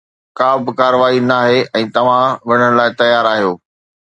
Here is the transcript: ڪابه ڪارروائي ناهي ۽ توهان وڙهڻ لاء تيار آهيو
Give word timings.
ڪابه 0.37 0.71
ڪارروائي 0.79 1.19
ناهي 1.31 1.59
۽ 1.81 1.85
توهان 1.99 2.27
وڙهڻ 2.53 2.71
لاء 2.81 2.89
تيار 3.03 3.25
آهيو 3.35 3.53